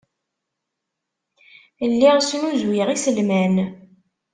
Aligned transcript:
Lliɣ 1.91 2.17
snuzuyeɣ 2.21 2.87
iselman. 2.95 3.55